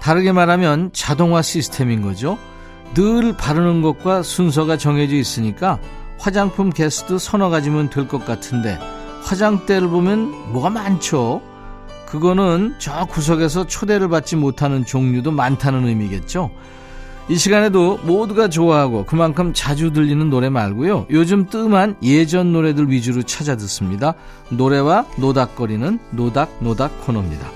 다르게 0.00 0.30
말하면 0.30 0.90
자동화 0.92 1.42
시스템인 1.42 2.00
거죠. 2.00 2.38
늘 2.94 3.36
바르는 3.36 3.82
것과 3.82 4.22
순서가 4.22 4.76
정해져 4.76 5.16
있으니까 5.16 5.80
화장품 6.20 6.70
개수도 6.70 7.18
서너 7.18 7.48
가지면 7.48 7.90
될 7.90 8.06
것 8.06 8.24
같은데 8.24 8.78
화장대를 9.24 9.88
보면 9.88 10.52
뭐가 10.52 10.70
많죠? 10.70 11.42
그거는 12.06 12.76
저 12.78 13.04
구석에서 13.06 13.66
초대를 13.66 14.08
받지 14.08 14.36
못하는 14.36 14.84
종류도 14.84 15.32
많다는 15.32 15.88
의미겠죠? 15.88 16.52
이 17.28 17.36
시간에도 17.36 17.98
모두가 18.04 18.48
좋아하고 18.48 19.06
그만큼 19.06 19.52
자주 19.54 19.92
들리는 19.92 20.28
노래 20.28 20.50
말고요. 20.50 21.06
요즘 21.10 21.46
뜸한 21.46 21.96
예전 22.02 22.52
노래들 22.52 22.90
위주로 22.90 23.22
찾아 23.22 23.56
듣습니다. 23.56 24.14
노래와 24.50 25.06
노닥거리는 25.16 25.98
노닥노닥 26.10 27.06
코너입니다. 27.06 27.50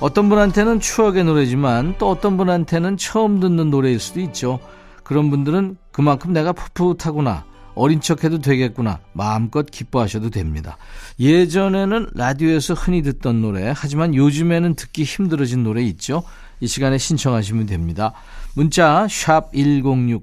어떤 0.00 0.30
분한테는 0.30 0.80
추억의 0.80 1.24
노래지만 1.24 1.96
또 1.98 2.08
어떤 2.08 2.38
분한테는 2.38 2.96
처음 2.96 3.40
듣는 3.40 3.68
노래일 3.68 4.00
수도 4.00 4.20
있죠. 4.20 4.58
그런 5.02 5.28
분들은 5.28 5.76
그만큼 5.92 6.32
내가 6.32 6.52
풋풋하구나. 6.52 7.44
어린 7.74 8.00
척 8.00 8.24
해도 8.24 8.38
되겠구나. 8.38 8.98
마음껏 9.12 9.64
기뻐하셔도 9.70 10.30
됩니다. 10.30 10.78
예전에는 11.20 12.08
라디오에서 12.14 12.74
흔히 12.74 13.02
듣던 13.02 13.40
노래, 13.40 13.72
하지만 13.76 14.14
요즘에는 14.14 14.74
듣기 14.74 15.04
힘들어진 15.04 15.62
노래 15.62 15.82
있죠. 15.82 16.24
이 16.60 16.66
시간에 16.66 16.98
신청하시면 16.98 17.66
됩니다. 17.66 18.12
문자 18.58 19.06
1061, 19.06 20.20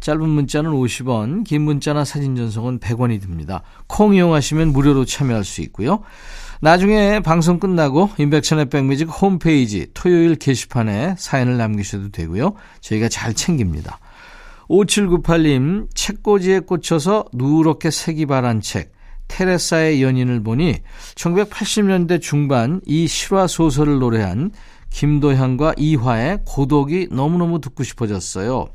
짧은 0.00 0.28
문자는 0.28 0.70
50원, 0.70 1.44
긴 1.44 1.62
문자나 1.62 2.04
사진 2.04 2.36
전송은 2.36 2.78
100원이 2.78 3.22
듭니다. 3.22 3.62
콩 3.86 4.14
이용하시면 4.14 4.74
무료로 4.74 5.06
참여할 5.06 5.44
수 5.44 5.62
있고요. 5.62 6.02
나중에 6.60 7.20
방송 7.20 7.58
끝나고 7.58 8.10
인백천의 8.18 8.66
백뮤직 8.66 9.08
홈페이지 9.08 9.86
토요일 9.94 10.34
게시판에 10.34 11.14
사연을 11.16 11.56
남기셔도 11.56 12.10
되고요. 12.10 12.52
저희가 12.82 13.08
잘 13.08 13.32
챙깁니다. 13.32 13.98
5798님, 14.68 15.88
책꽂이에 15.94 16.60
꽂혀서 16.60 17.30
누렇게 17.32 17.90
색이 17.90 18.26
바란 18.26 18.60
책, 18.60 18.92
테레사의 19.28 20.02
연인을 20.02 20.42
보니 20.42 20.82
1980년대 21.14 22.20
중반 22.20 22.82
이 22.84 23.06
실화 23.06 23.46
소설을 23.46 24.00
노래한 24.00 24.50
김도향과 24.94 25.74
이화의 25.76 26.38
고독이 26.46 27.08
너무너무 27.10 27.60
듣고 27.60 27.82
싶어졌어요. 27.82 28.68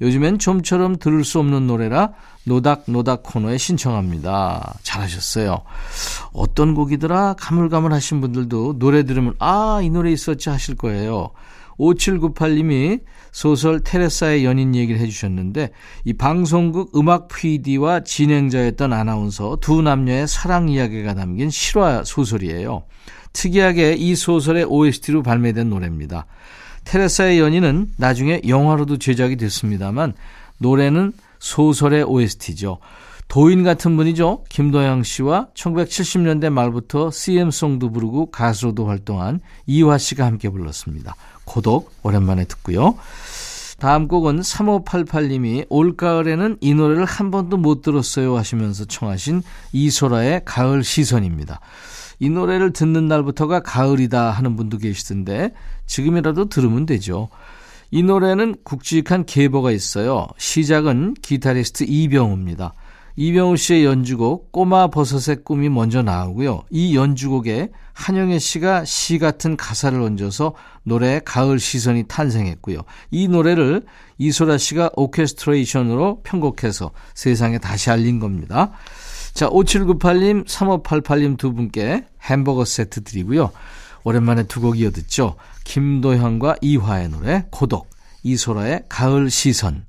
요즘엔 0.00 0.38
좀처럼 0.38 0.96
들을 0.96 1.22
수 1.22 1.38
없는 1.38 1.66
노래라 1.66 2.12
노닥노닥 2.44 3.22
코너에 3.22 3.58
신청합니다. 3.58 4.78
잘하셨어요. 4.82 5.60
어떤 6.32 6.74
곡이더라 6.74 7.34
가물가물하신 7.34 8.22
분들도 8.22 8.78
노래 8.78 9.02
들으면 9.02 9.34
아, 9.38 9.80
이 9.82 9.90
노래 9.90 10.10
있었지 10.10 10.48
하실 10.48 10.76
거예요. 10.76 11.30
5798님이 11.78 13.00
소설 13.32 13.80
테레사의 13.80 14.44
연인 14.44 14.74
얘기를 14.74 15.00
해주셨는데 15.00 15.70
이 16.04 16.12
방송국 16.14 16.96
음악 16.96 17.28
PD와 17.28 18.00
진행자였던 18.00 18.92
아나운서 18.92 19.58
두 19.60 19.82
남녀의 19.82 20.26
사랑 20.26 20.68
이야기가 20.68 21.14
담긴 21.14 21.50
실화 21.50 22.02
소설이에요. 22.04 22.84
특이하게 23.32 23.92
이 23.92 24.14
소설의 24.14 24.64
OST로 24.64 25.22
발매된 25.22 25.68
노래입니다. 25.68 26.26
테레사의 26.84 27.38
연인은 27.40 27.88
나중에 27.96 28.40
영화로도 28.46 28.96
제작이 28.98 29.36
됐습니다만 29.36 30.14
노래는 30.58 31.12
소설의 31.38 32.04
OST죠. 32.04 32.78
도인 33.28 33.64
같은 33.64 33.96
분이죠. 33.96 34.44
김도영 34.48 35.02
씨와 35.02 35.48
1970년대 35.54 36.48
말부터 36.50 37.10
CM송도 37.10 37.90
부르고 37.90 38.30
가수로도 38.30 38.86
활동한 38.86 39.40
이화 39.66 39.98
씨가 39.98 40.24
함께 40.24 40.48
불렀습니다. 40.48 41.14
고독 41.46 41.90
오랜만에 42.02 42.44
듣고요. 42.44 42.96
다음 43.78 44.08
곡은 44.08 44.40
3588님이 44.40 45.66
올가을에는 45.68 46.58
이 46.60 46.74
노래를 46.74 47.04
한 47.04 47.30
번도 47.30 47.56
못 47.56 47.82
들었어요 47.82 48.36
하시면서 48.36 48.84
청하신 48.86 49.42
이소라의 49.72 50.42
가을 50.44 50.82
시선입니다. 50.82 51.60
이 52.18 52.30
노래를 52.30 52.72
듣는 52.72 53.08
날부터가 53.08 53.60
가을이다 53.60 54.30
하는 54.30 54.56
분도 54.56 54.78
계시던데 54.78 55.52
지금이라도 55.86 56.48
들으면 56.48 56.86
되죠. 56.86 57.28
이 57.90 58.02
노래는 58.02 58.56
굵직한 58.64 59.26
계보가 59.26 59.70
있어요. 59.70 60.26
시작은 60.38 61.14
기타리스트 61.22 61.84
이병우입니다. 61.86 62.72
이병우 63.16 63.56
씨의 63.56 63.84
연주곡 63.86 64.52
꼬마 64.52 64.88
버섯의 64.88 65.38
꿈이 65.42 65.70
먼저 65.70 66.02
나오고요. 66.02 66.64
이 66.70 66.94
연주곡에 66.94 67.70
한영애 67.94 68.38
씨가 68.38 68.84
시 68.84 69.18
같은 69.18 69.56
가사를 69.56 69.98
얹어서 70.00 70.54
노래 70.82 71.20
가을 71.24 71.58
시선이 71.58 72.04
탄생했고요. 72.08 72.82
이 73.10 73.26
노래를 73.26 73.82
이소라 74.18 74.58
씨가 74.58 74.90
오케스트레이션으로 74.96 76.20
편곡해서 76.22 76.90
세상에 77.14 77.58
다시 77.58 77.90
알린 77.90 78.20
겁니다. 78.20 78.72
자, 79.32 79.48
5798님, 79.48 80.46
3588님 80.46 81.38
두 81.38 81.54
분께 81.54 82.04
햄버거 82.22 82.64
세트 82.64 83.02
드리고요. 83.04 83.50
오랜만에 84.04 84.44
두 84.44 84.60
곡 84.60 84.78
이어 84.78 84.90
듣죠. 84.90 85.36
김도현과 85.64 86.56
이화의 86.60 87.08
노래 87.08 87.46
고독, 87.50 87.88
이소라의 88.22 88.84
가을 88.88 89.30
시선. 89.30 89.86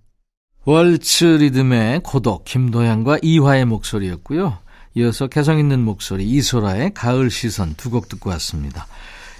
월츠 0.67 1.23
리듬의 1.23 2.01
고독, 2.03 2.43
김도현과 2.43 3.19
이화의 3.21 3.63
목소리였고요. 3.63 4.57
이어서 4.95 5.27
개성 5.27 5.59
있는 5.59 5.79
목소리 5.85 6.25
이소라의 6.25 6.93
가을 6.93 7.31
시선 7.31 7.73
두 7.77 7.89
곡 7.89 8.09
듣고 8.09 8.31
왔습니다. 8.31 8.85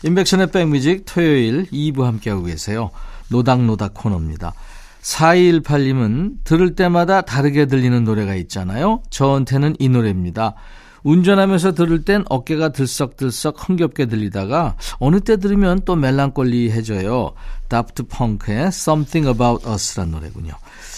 인백션의 0.04 0.52
백뮤직 0.52 1.04
토요일 1.06 1.66
2부 1.66 2.04
함께하고 2.04 2.44
계세요. 2.44 2.92
노닥노닥 3.30 3.94
코너입니다. 3.94 4.54
4218님은 5.02 6.46
들을 6.46 6.76
때마다 6.76 7.20
다르게 7.20 7.66
들리는 7.66 8.06
노래가 8.06 8.34
있잖아요. 8.36 9.04
저한테는 9.10 9.76
이 9.80 9.90
노래입니다. 9.90 10.56
운전하면서 11.04 11.74
들을 11.74 12.06
땐 12.06 12.24
어깨가 12.30 12.70
들썩들썩 12.70 13.68
흥겹게 13.68 14.06
들리다가 14.06 14.76
어느 15.00 15.20
때 15.20 15.36
들으면 15.38 15.82
또 15.84 15.98
멜랑꼴리해져요. 15.98 17.34
다프트 17.68 18.04
펑크의 18.04 18.68
Something 18.68 19.28
About 19.30 19.68
Us란 19.68 20.12
노래군요. 20.12 20.54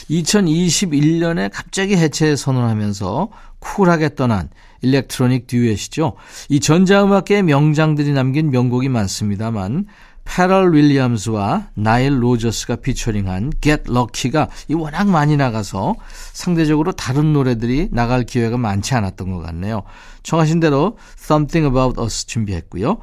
2021년에 0.10 1.50
갑자기 1.54 1.96
해체 1.96 2.36
선언하면서 2.36 3.30
쿨하게 3.60 4.16
떠난 4.16 4.50
일렉트로닉 4.82 5.48
듀엣이죠. 5.48 6.14
이 6.50 6.60
전자음악계의 6.60 7.44
명장들이 7.44 8.14
남긴 8.14 8.50
명곡이 8.50 8.90
많습니다만 8.90 9.86
패럴 10.24 10.76
윌리엄스와 10.76 11.70
나일 11.74 12.22
로저스가 12.22 12.78
피처링한 12.78 13.52
Get 13.62 13.84
Lucky가 13.90 14.50
이 14.68 14.76
워낙 14.76 15.10
많이 15.10 15.36
나가서 15.36 15.96
상대적으로 16.34 16.92
다른 16.92 17.34
노래들이 17.34 17.90
나갈 17.92 18.24
기회가 18.24 18.58
많지 18.58 18.94
않았던 18.94 19.32
것 19.32 19.40
같네요. 19.40 19.84
청하신 20.22 20.60
대로 20.60 20.98
Something 21.18 21.68
About 21.68 22.00
Us 22.00 22.28
준비했고요. 22.28 23.00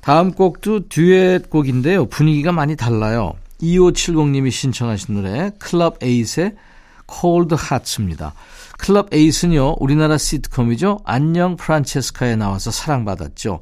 다음 0.00 0.32
곡도 0.32 0.88
듀엣 0.88 1.50
곡인데요. 1.50 2.06
분위기가 2.06 2.50
많이 2.50 2.74
달라요. 2.74 3.34
2570님이 3.62 4.50
신청하신 4.50 5.14
노래 5.14 5.50
클럽 5.58 6.02
에잇의 6.02 6.54
Cold 7.12 7.54
Hearts입니다. 7.54 8.34
클럽 8.78 9.12
에잇은요. 9.12 9.76
우리나라 9.78 10.16
시트콤이죠. 10.16 11.00
안녕 11.04 11.56
프란체스카에 11.56 12.36
나와서 12.36 12.70
사랑받았죠. 12.70 13.60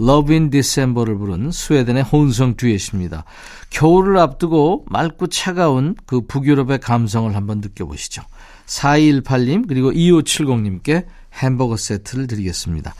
Love 0.00 0.34
in 0.34 0.50
December를 0.50 1.18
부른 1.18 1.50
스웨덴의 1.50 2.04
혼성 2.04 2.56
듀엣입니다. 2.56 3.24
겨울을 3.70 4.18
앞두고 4.18 4.86
맑고 4.88 5.26
차가운 5.26 5.94
그 6.06 6.22
북유럽의 6.22 6.78
감성을 6.78 7.34
한번 7.34 7.60
느껴보시죠. 7.60 8.22
4218님 8.66 9.66
그리고 9.68 9.92
2570님께 9.92 11.04
햄버거 11.34 11.76
세트를 11.76 12.26
드리겠습니다. 12.28 12.94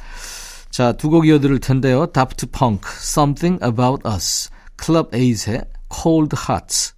자, 0.71 0.93
두 0.93 1.09
곡 1.09 1.27
이어들을 1.27 1.59
텐데요. 1.61 2.07
다프트 2.07 2.51
펑크, 2.51 2.89
Something 3.01 3.65
About 3.65 4.07
Us, 4.07 4.51
클럽 4.77 5.15
에잇의 5.15 5.63
Cold 5.91 6.35
Hearts. 6.49 6.95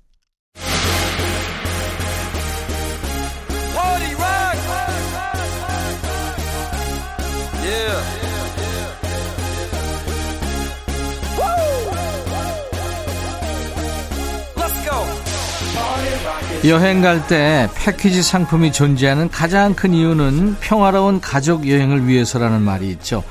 여행 16.64 17.02
갈 17.02 17.26
때 17.26 17.68
패키지 17.74 18.22
상품이 18.22 18.70
존재하는 18.72 19.28
가장 19.28 19.74
큰 19.74 19.92
이유는 19.92 20.59
평화로운 20.61 21.20
가족 21.20 21.68
여행을 21.68 22.07
위해서라는 22.07 22.61
말이 22.62 22.88
있죠. 22.90 23.24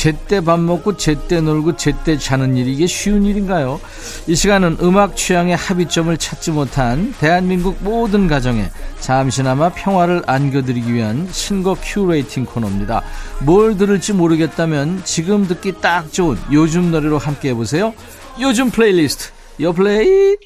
제때 0.00 0.40
밥 0.40 0.58
먹고 0.58 0.96
제때 0.96 1.42
놀고 1.42 1.76
제때 1.76 2.16
자는 2.16 2.56
일이 2.56 2.72
이게 2.72 2.86
쉬운 2.86 3.26
일인가요? 3.26 3.78
이 4.26 4.34
시간은 4.34 4.78
음악 4.80 5.14
취향의 5.14 5.54
합의점을 5.56 6.16
찾지 6.16 6.52
못한 6.52 7.12
대한민국 7.20 7.76
모든 7.80 8.26
가정에 8.26 8.70
잠시나마 8.98 9.68
평화를 9.68 10.22
안겨드리기 10.24 10.94
위한 10.94 11.28
신곡 11.30 11.80
큐레이팅 11.82 12.46
코너입니다. 12.46 13.02
뭘 13.40 13.76
들을지 13.76 14.14
모르겠다면 14.14 15.02
지금 15.04 15.46
듣기 15.46 15.82
딱 15.82 16.10
좋은 16.10 16.38
요즘 16.50 16.90
노래로 16.90 17.18
함께 17.18 17.50
해보세요. 17.50 17.92
요즘 18.40 18.70
플레이리스트 18.70 19.32
요 19.60 19.74
플레이 19.74 20.38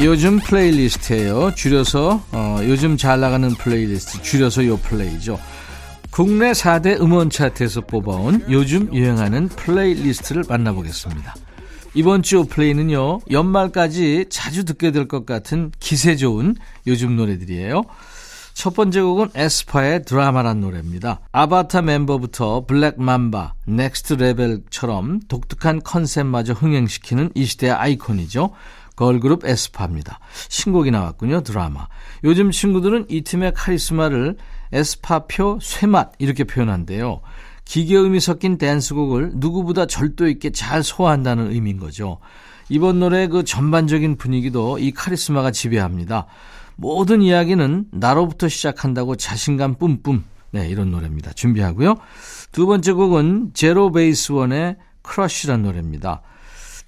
요즘 0.00 0.38
플레이리스트예요. 0.38 1.54
줄여서 1.54 2.22
어, 2.32 2.58
요즘 2.62 2.96
잘 2.96 3.18
나가는 3.20 3.48
플레이리스트 3.50 4.22
줄여서 4.22 4.66
요 4.66 4.76
플레이죠. 4.78 5.38
국내 6.10 6.52
4대 6.52 7.00
음원 7.00 7.30
차트에서 7.30 7.80
뽑아온 7.82 8.44
요즘 8.48 8.94
유행하는 8.94 9.48
플레이리스트를 9.48 10.44
만나보겠습니다. 10.48 11.34
이번 11.94 12.22
주 12.22 12.44
플레이는요. 12.44 13.20
연말까지 13.30 14.26
자주 14.30 14.64
듣게 14.64 14.92
될 14.92 15.08
것 15.08 15.26
같은 15.26 15.72
기세 15.80 16.14
좋은 16.16 16.54
요즘 16.86 17.16
노래들이에요. 17.16 17.82
첫 18.54 18.74
번째 18.74 19.02
곡은 19.02 19.28
에스파의 19.34 20.04
드라마란 20.04 20.60
노래입니다. 20.60 21.20
아바타 21.32 21.82
멤버부터 21.82 22.66
Black 22.66 23.00
Mamba, 23.00 23.54
Next 23.66 24.14
Level처럼 24.14 25.20
독특한 25.28 25.80
컨셉마저 25.82 26.52
흥행시키는 26.52 27.30
이 27.34 27.44
시대의 27.44 27.72
아이콘이죠. 27.72 28.50
걸그룹 28.98 29.44
에스파입니다. 29.44 30.18
신곡이 30.48 30.90
나왔군요. 30.90 31.42
드라마. 31.42 31.86
요즘 32.24 32.50
친구들은 32.50 33.06
이 33.08 33.20
팀의 33.20 33.52
카리스마를 33.54 34.36
에스파표 34.72 35.60
쇠맛 35.62 36.14
이렇게 36.18 36.42
표현한대요. 36.42 37.20
기계음이 37.64 38.18
섞인 38.18 38.58
댄스곡을 38.58 39.32
누구보다 39.34 39.86
절도 39.86 40.26
있게 40.26 40.50
잘 40.50 40.82
소화한다는 40.82 41.52
의미인 41.52 41.78
거죠. 41.78 42.18
이번 42.68 42.98
노래 42.98 43.28
그 43.28 43.44
전반적인 43.44 44.16
분위기도 44.16 44.80
이 44.80 44.90
카리스마가 44.90 45.52
지배합니다. 45.52 46.26
모든 46.74 47.22
이야기는 47.22 47.86
나로부터 47.92 48.48
시작한다고 48.48 49.14
자신감 49.14 49.76
뿜뿜. 49.76 50.24
네, 50.50 50.68
이런 50.68 50.90
노래입니다. 50.90 51.32
준비하고요. 51.34 51.98
두 52.50 52.66
번째 52.66 52.92
곡은 52.92 53.50
제로 53.54 53.92
베이스 53.92 54.32
원의 54.32 54.76
CRUSH란 55.02 55.62
노래입니다. 55.62 56.22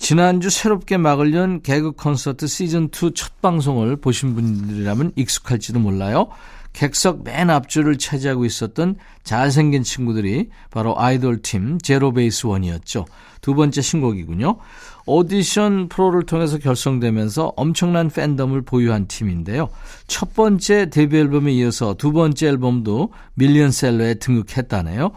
지난주 0.00 0.48
새롭게 0.48 0.96
막을 0.96 1.34
연 1.34 1.60
개그 1.60 1.92
콘서트 1.92 2.46
시즌2 2.46 3.14
첫 3.14 3.40
방송을 3.42 3.96
보신 3.96 4.34
분들이라면 4.34 5.12
익숙할지도 5.14 5.78
몰라요. 5.78 6.28
객석 6.72 7.22
맨 7.22 7.50
앞줄을 7.50 7.98
차지하고 7.98 8.46
있었던 8.46 8.96
잘생긴 9.24 9.82
친구들이 9.82 10.48
바로 10.70 10.98
아이돌 10.98 11.42
팀 11.42 11.78
제로베이스 11.78 12.46
원이었죠. 12.46 13.04
두 13.42 13.54
번째 13.54 13.82
신곡이군요. 13.82 14.56
오디션 15.04 15.88
프로를 15.90 16.24
통해서 16.24 16.56
결성되면서 16.56 17.52
엄청난 17.56 18.08
팬덤을 18.08 18.62
보유한 18.62 19.06
팀인데요. 19.06 19.68
첫 20.06 20.32
번째 20.34 20.88
데뷔 20.88 21.18
앨범에 21.18 21.52
이어서 21.52 21.94
두 21.94 22.12
번째 22.12 22.48
앨범도 22.48 23.12
밀리언셀러에 23.34 24.14
등극했다네요. 24.14 25.12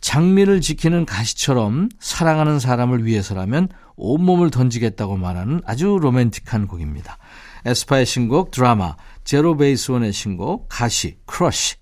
장미를 0.00 0.60
지키는 0.60 1.04
가시처럼 1.04 1.88
사랑하는 1.98 2.58
사람을 2.58 3.04
위해서라면 3.04 3.68
온몸을 4.00 4.50
던지겠다고 4.50 5.16
말하는 5.16 5.60
아주 5.66 5.98
로맨틱한 6.00 6.66
곡입니다. 6.66 7.18
에스파의 7.66 8.06
신곡 8.06 8.50
드라마, 8.50 8.96
제로베이스원의 9.24 10.12
신곡 10.12 10.66
가시, 10.68 11.18
CRUSH. 11.26 11.76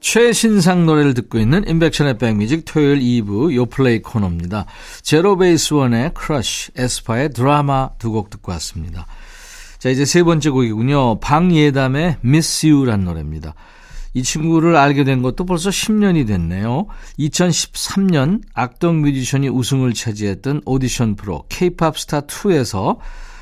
최신상 0.00 0.86
노래를 0.86 1.14
듣고 1.14 1.38
있는 1.38 1.66
임백천의 1.66 2.18
백뮤직 2.18 2.64
토요일 2.64 3.00
2부 3.00 3.54
요플레이 3.54 4.02
코너입니다. 4.02 4.66
제로베이스원의 5.02 6.12
CRUSH, 6.14 6.70
에스파의 6.76 7.30
드라마 7.30 7.90
두 7.98 8.12
곡 8.12 8.30
듣고 8.30 8.52
왔습니다. 8.52 9.06
자, 9.78 9.90
이제 9.90 10.04
세 10.04 10.22
번째 10.22 10.50
곡이군요. 10.50 11.18
방예담의 11.20 12.18
Miss 12.24 12.66
You란 12.66 13.04
노래입니다. 13.04 13.54
이 14.16 14.22
친구를 14.22 14.76
알게 14.76 15.04
된 15.04 15.20
것도 15.20 15.44
벌써 15.44 15.68
10년이 15.68 16.26
됐네요. 16.26 16.86
2013년 17.18 18.40
악동 18.54 19.02
뮤지션이 19.02 19.50
우승을 19.50 19.92
차지했던 19.92 20.62
오디션 20.64 21.16
프로 21.16 21.44
K-팝 21.50 21.98
스타 21.98 22.22
2에서 22.22 22.96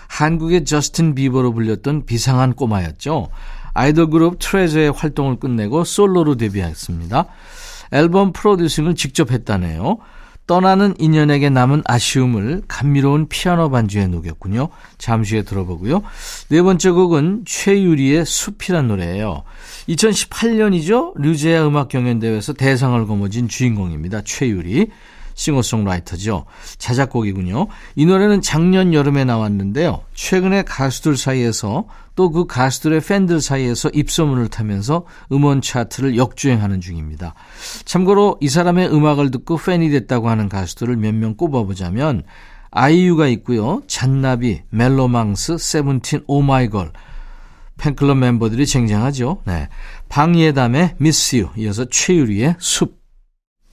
한국의 0.08 0.64
저스틴 0.64 1.14
비버로 1.14 1.52
불렸던 1.54 2.06
비상한 2.06 2.54
꼬마였죠. 2.54 3.28
아이돌 3.72 4.10
그룹 4.10 4.38
트레저의 4.40 4.90
활동을 4.90 5.36
끝내고 5.36 5.84
솔로로 5.84 6.36
데뷔했습니다. 6.36 7.26
앨범 7.92 8.32
프로듀싱을 8.32 8.96
직접 8.96 9.30
했다네요. 9.30 9.98
떠나는 10.46 10.94
인연에게 10.98 11.48
남은 11.48 11.82
아쉬움을 11.86 12.62
감미로운 12.68 13.28
피아노 13.28 13.70
반주에 13.70 14.06
녹였군요. 14.08 14.68
잠시 14.98 15.34
후에 15.34 15.42
들어보고요. 15.42 16.02
네 16.50 16.62
번째 16.62 16.90
곡은 16.90 17.44
최유리의 17.46 18.26
숲이란 18.26 18.88
노래예요. 18.88 19.42
2018년이죠. 19.88 21.18
류제아 21.18 21.66
음악 21.66 21.88
경연대회에서 21.88 22.52
대상을 22.52 23.06
거머쥔 23.06 23.48
주인공입니다. 23.48 24.22
최유리. 24.22 24.88
싱어송라이터죠. 25.34 26.46
자작곡이군요. 26.78 27.66
이 27.96 28.06
노래는 28.06 28.42
작년 28.42 28.94
여름에 28.94 29.24
나왔는데요. 29.24 30.02
최근에 30.14 30.62
가수들 30.64 31.16
사이에서 31.16 31.86
또 32.16 32.30
그 32.30 32.46
가수들의 32.46 33.00
팬들 33.00 33.40
사이에서 33.40 33.90
입소문을 33.90 34.48
타면서 34.48 35.04
음원 35.32 35.60
차트를 35.60 36.16
역주행하는 36.16 36.80
중입니다. 36.80 37.34
참고로 37.84 38.38
이 38.40 38.48
사람의 38.48 38.92
음악을 38.92 39.30
듣고 39.32 39.56
팬이 39.56 39.90
됐다고 39.90 40.28
하는 40.28 40.48
가수들을 40.48 40.96
몇 40.96 41.14
명 41.14 41.34
꼽아보자면 41.36 42.22
아이유가 42.70 43.28
있고요. 43.28 43.82
잔나비, 43.86 44.62
멜로망스, 44.70 45.58
세븐틴, 45.58 46.24
오마이걸. 46.26 46.92
팬클럽 47.76 48.16
멤버들이 48.16 48.66
쟁쟁하죠. 48.66 49.42
네. 49.44 49.68
방예담의 50.08 50.96
Miss 50.98 51.36
You 51.36 51.48
이어서 51.56 51.84
최유리의 51.84 52.56
숲. 52.58 53.03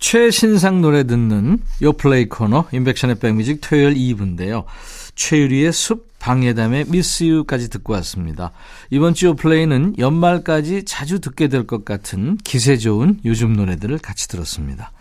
최신상 0.02 0.82
노래 0.82 1.04
듣는 1.06 1.60
요 1.84 1.94
플레이 1.94 2.28
코너 2.28 2.66
임백천의 2.74 3.19
백뮤직 3.20 3.62
토요일 3.62 3.94
2부인데요. 3.94 4.66
최유리의 5.14 5.72
숲, 5.72 6.08
방예담의 6.17 6.86
Miss 6.88 7.24
You까지 7.24 7.69
듣고 7.70 7.94
왔습니다. 7.94 8.52
이번 8.90 9.14
주 9.14 9.28
요 9.28 9.36
플레이는 9.36 9.96
연말까지 10.00 10.86
자주 10.86 11.20
듣게 11.22 11.48
될 11.48 11.68
것 11.68 11.86
같은 11.86 12.38
기세 12.44 12.78
좋은 12.78 13.20
요즘 13.26 13.54
노래들을 13.54 14.00
같이 14.00 14.28
들었습니다. 14.28 14.92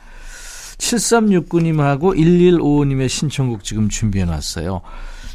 7369님하고 0.79 2.15
1155님의 2.17 3.09
신청곡 3.09 3.65
지금 3.65 3.89
준비해 3.89 4.27
놨어요. 4.27 4.83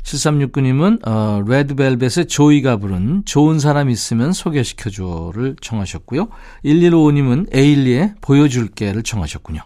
7369님은 0.06 1.08
어, 1.08 1.44
레드벨벳의 1.48 2.28
조이가 2.28 2.78
부른 2.78 3.24
좋은 3.26 3.60
사람 3.60 3.90
있으면 3.90 4.32
소개시켜줘를 4.32 5.56
청하셨고요. 5.60 6.30
1155님은 6.64 7.48
에일리의 7.54 8.16
보여줄게를 8.22 9.04
청하셨군요. 9.04 9.62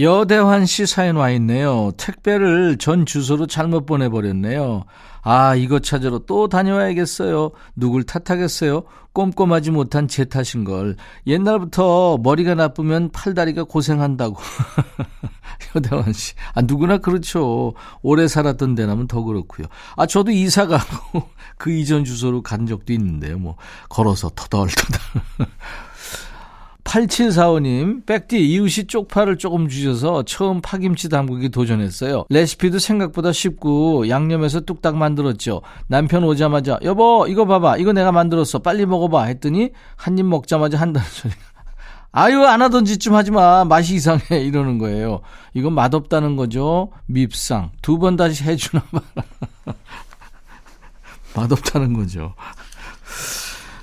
여대환 0.00 0.64
씨 0.66 0.86
사연 0.86 1.16
와 1.16 1.30
있네요. 1.30 1.90
택배를 1.96 2.76
전 2.78 3.04
주소로 3.04 3.46
잘못 3.46 3.84
보내버렸네요. 3.84 4.84
아, 5.22 5.56
이거 5.56 5.80
찾으러 5.80 6.20
또 6.20 6.48
다녀와야겠어요. 6.48 7.50
누굴 7.74 8.04
탓하겠어요? 8.04 8.84
꼼꼼하지 9.12 9.72
못한 9.72 10.06
제 10.06 10.24
탓인 10.24 10.62
걸. 10.64 10.94
옛날부터 11.26 12.18
머리가 12.18 12.54
나쁘면 12.54 13.10
팔다리가 13.10 13.64
고생한다고. 13.64 14.36
여대환 15.74 16.12
씨. 16.12 16.34
아, 16.54 16.62
누구나 16.62 16.98
그렇죠. 16.98 17.74
오래 18.00 18.28
살았던 18.28 18.76
데라면 18.76 19.08
더 19.08 19.22
그렇고요. 19.22 19.66
아, 19.96 20.06
저도 20.06 20.30
이사 20.30 20.66
가고 20.66 21.28
그 21.58 21.72
이전 21.72 22.04
주소로 22.04 22.42
간 22.42 22.66
적도 22.66 22.92
있는데요. 22.92 23.38
뭐, 23.38 23.56
걸어서 23.88 24.30
터덜터덜. 24.36 25.48
8745님, 26.88 28.06
백디 28.06 28.48
이웃이 28.48 28.86
쪽파를 28.86 29.36
조금 29.36 29.68
주셔서 29.68 30.22
처음 30.24 30.62
파김치 30.62 31.10
담그기 31.10 31.50
도전했어요. 31.50 32.24
레시피도 32.30 32.78
생각보다 32.78 33.30
쉽고 33.30 34.08
양념해서 34.08 34.60
뚝딱 34.60 34.96
만들었죠. 34.96 35.60
남편 35.86 36.24
오자마자 36.24 36.78
여보 36.82 37.26
이거 37.28 37.44
봐봐 37.46 37.76
이거 37.76 37.92
내가 37.92 38.10
만들었어 38.12 38.60
빨리 38.60 38.86
먹어봐 38.86 39.24
했더니 39.24 39.70
한 39.96 40.18
입 40.18 40.24
먹자마자 40.26 40.78
한다는 40.80 41.06
소리가 41.08 41.38
아유 42.10 42.42
안 42.44 42.62
하던 42.62 42.86
짓좀 42.86 43.14
하지 43.14 43.30
마 43.30 43.64
맛이 43.66 43.94
이상해 43.94 44.40
이러는 44.40 44.78
거예요. 44.78 45.20
이건 45.54 45.74
맛없다는 45.74 46.36
거죠. 46.36 46.90
밉상 47.06 47.70
두 47.82 47.98
번 47.98 48.16
다시 48.16 48.42
해주나 48.44 48.82
봐. 48.90 49.02
맛없다는 51.36 51.92
거죠. 51.92 52.34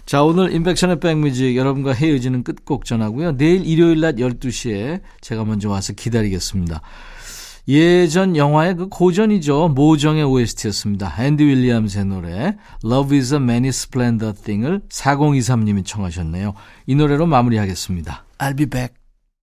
자, 0.06 0.22
오늘 0.22 0.54
인백션의 0.54 1.00
백뮤직 1.00 1.56
여러분과 1.56 1.94
헤어지는 1.94 2.44
끝곡 2.44 2.86
전하고요. 2.86 3.38
내일 3.38 3.66
일요일 3.66 4.02
낮 4.02 4.18
12시에 4.18 5.02
제가 5.22 5.46
먼저 5.46 5.70
와서 5.70 5.94
기다리겠습니다. 5.94 6.82
예전 7.68 8.36
영화의 8.38 8.76
그 8.76 8.88
고전이죠. 8.88 9.70
모정의 9.70 10.24
OST였습니다. 10.24 11.12
앤디 11.18 11.44
윌리엄스의 11.44 12.06
노래 12.06 12.56
Love 12.84 13.18
is 13.18 13.34
a 13.34 13.40
many 13.40 13.70
splendid 13.70 14.44
thing을 14.44 14.82
4023님이 14.90 15.84
청하셨네요. 15.84 16.54
이 16.86 16.94
노래로 16.94 17.26
마무리하겠습니다. 17.26 18.26
I'll 18.38 18.56
be 18.56 18.68
back. 18.68 19.05